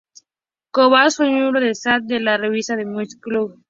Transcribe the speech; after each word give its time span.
Kovacs 0.71 1.17
fue 1.17 1.29
miembro 1.29 1.59
del 1.61 1.75
"staff" 1.75 2.01
de 2.05 2.19
la 2.19 2.35
revista 2.35 2.75
"Rx 2.75 2.87
Muscle". 2.87 3.59